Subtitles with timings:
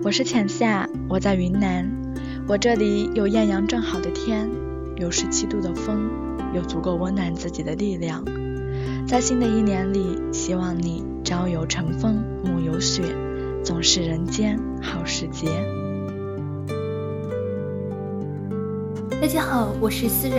[0.00, 1.84] 我是浅夏，我在云南，
[2.46, 4.48] 我这里有艳阳正好的天，
[4.96, 6.08] 有十七度的风，
[6.54, 8.24] 有足够温暖自己的力量。
[9.08, 13.02] 在新的一年里，希望你朝有晨风，暮有雪，
[13.64, 15.48] 总是人间好时节。
[19.20, 20.38] 大家好，我是思然。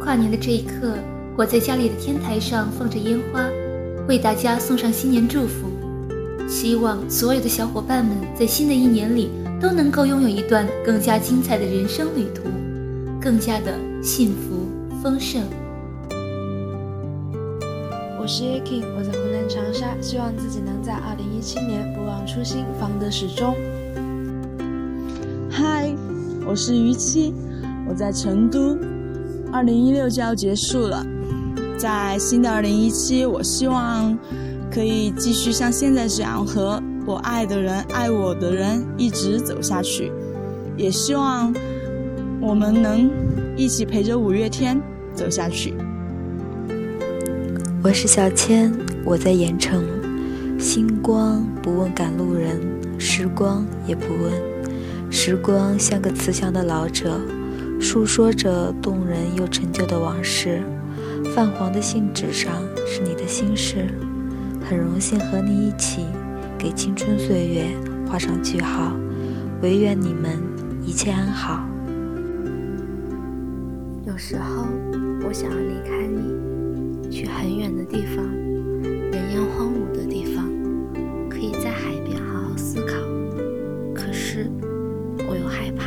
[0.00, 0.94] 跨年的这一刻，
[1.36, 3.44] 我在家里的天台上放着烟花，
[4.06, 5.67] 为大家送上新年祝福。
[6.46, 12.42] 希望所有的小伙伴们在新的一年里都能够拥有一段更加精彩的人生旅途，
[13.20, 14.68] 更加的幸福
[15.02, 15.42] 丰盛。
[18.20, 23.54] 我是 King，我在湖南长沙，希望自己能在2017年不忘初心，方得始终。
[25.50, 25.90] 嗨，
[26.46, 27.34] 我是于七。
[27.88, 28.76] 我在成都，
[29.50, 31.02] 二零一六就要结束了，
[31.78, 34.14] 在新的二零一七，我希望
[34.78, 40.12] 可以继续像现在这样和我爱的人、爱我的人一直走下去，
[40.76, 41.52] 也希望
[42.40, 43.10] 我们能
[43.56, 44.80] 一起陪着五月天
[45.12, 45.74] 走下去。
[47.82, 48.72] 我是小千，
[49.04, 49.82] 我在盐城，
[50.60, 52.60] 星光不问赶路人，
[53.00, 54.32] 时光也不问，
[55.10, 57.20] 时光像个慈祥的老者。
[57.80, 60.62] 诉说着动人又陈旧的往事，
[61.34, 63.88] 泛黄的信纸上是你的心事。
[64.68, 66.04] 很荣幸和你一起，
[66.58, 67.74] 给青春岁月
[68.06, 68.92] 画上句号。
[69.62, 70.38] 唯愿你们
[70.84, 71.66] 一切安好。
[74.06, 74.66] 有时候，
[75.26, 78.22] 我想要离开你，去很远的地方，
[79.10, 80.44] 人烟荒芜的地方，
[81.30, 82.94] 可以在海边好好思考。
[83.94, 84.50] 可是，
[85.30, 85.86] 我又害怕。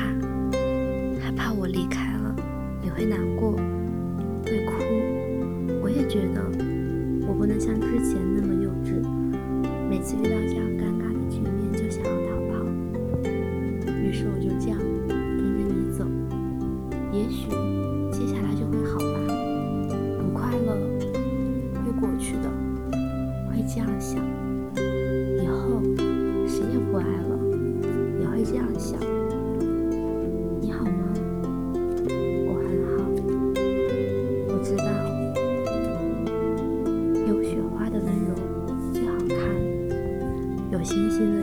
[1.23, 2.35] 害怕我离开了，
[2.81, 3.40] 你会难过，
[10.47, 10.90] 脚干。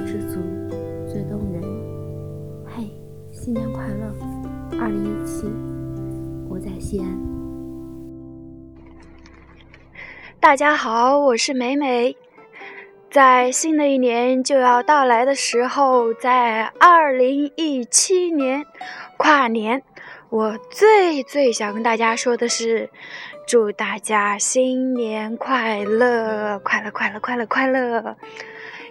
[0.06, 0.40] 知足
[1.06, 1.62] 最动人。
[2.66, 2.90] 嘿，
[3.32, 4.14] 新年快乐！
[4.80, 5.46] 二零一七，
[6.48, 7.06] 我在西安。
[10.40, 12.16] 大家好，我是美美。
[13.10, 18.64] 在新的一年就要到来的时候，在二零一七年
[19.16, 19.82] 跨年，
[20.28, 22.90] 我最最想跟大家说的是，
[23.46, 28.16] 祝大家新年快乐，快乐，快乐，快乐，快乐！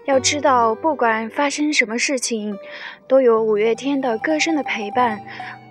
[0.08, 2.58] 要知道，不管发生什么事情，
[3.10, 5.20] 都有五月天的歌声的陪伴，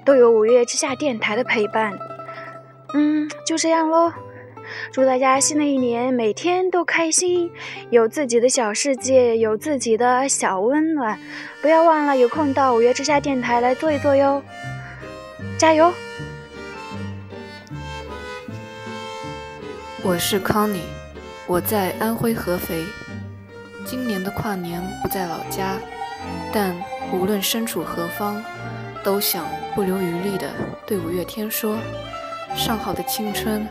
[0.05, 1.99] 都有五月之下电台的陪伴。
[2.93, 4.13] 嗯，就这样喽。
[4.93, 7.51] 祝大家新的一年每天都开心，
[7.89, 11.19] 有自己的小世界，有自己的小温暖。
[11.63, 14.43] 不要忘了有空到五月之下电台来坐一坐哟。
[15.57, 15.91] 加油！
[20.03, 20.83] 我是康妮，
[21.47, 22.85] 我在安徽合肥。
[23.87, 25.77] 今年的跨年不在老家，
[26.53, 26.75] 但
[27.13, 28.43] 无论身处何方，
[29.05, 30.51] 都想不留余力的
[30.85, 31.79] 对五月天说：
[32.57, 33.65] 上好的青春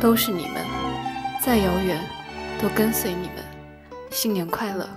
[0.00, 0.64] 都是你们，
[1.44, 1.98] 再遥远
[2.62, 3.44] 都跟随你们。
[4.12, 4.88] 新年快乐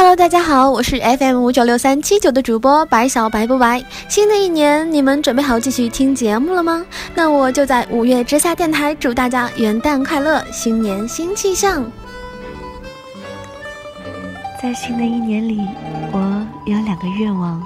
[0.00, 3.84] ！Hello，大家好，我是 FM 五九六三七九的主播白小白不白。
[4.08, 6.82] 新的一年，你们准备好继续听节目了吗？
[7.14, 11.84] 那我就在五月之下电台祝大家元旦快乐，新年新气象。
[14.62, 15.60] 在新的一年里，
[16.12, 17.62] 我有两个愿望：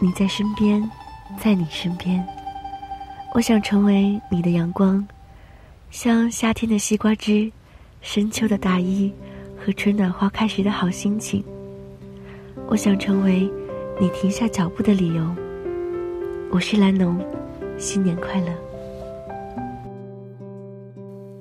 [0.00, 0.90] 你在身边，
[1.44, 2.26] 在你身边。
[3.34, 5.06] 我想成为你的阳光，
[5.90, 7.52] 像夏天的西瓜汁，
[8.00, 9.12] 深秋的大衣。
[9.64, 11.44] 和春暖花开时的好心情。
[12.66, 13.50] 我想成为
[14.00, 15.22] 你停下脚步的理由。
[16.50, 17.20] 我是兰农，
[17.76, 18.46] 新年快乐。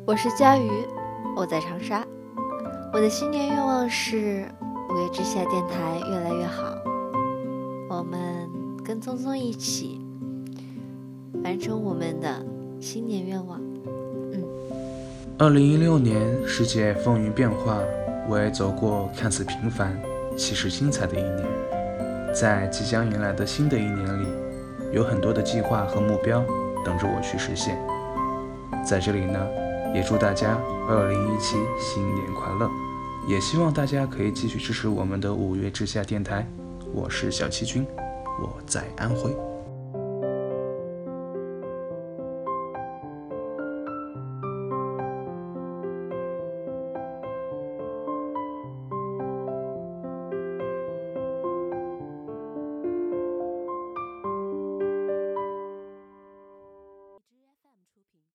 [0.05, 0.69] 我是佳瑜，
[1.35, 2.05] 我在长沙。
[2.91, 4.45] 我的新年愿望是
[4.89, 6.75] 五月之下电台越来越好。
[7.89, 8.19] 我们
[8.83, 10.01] 跟聪聪一起
[11.43, 12.45] 完成我们的
[12.81, 13.61] 新年愿望。
[14.33, 14.43] 嗯。
[15.37, 17.79] 二零一六年，世界风云变化。
[18.29, 19.99] 我也走过看似平凡，
[20.37, 21.43] 其实精彩的一年。
[22.31, 24.27] 在即将迎来的新的一年里，
[24.93, 26.45] 有很多的计划和目标
[26.85, 27.75] 等着我去实现。
[28.85, 29.39] 在这里呢，
[29.95, 31.39] 也祝大家2017
[31.79, 32.69] 新年快乐，
[33.27, 36.47] 也希望大家可以继续支持我们的五月之下电台。
[36.93, 37.83] 我是小七君，
[38.39, 39.48] 我在安徽。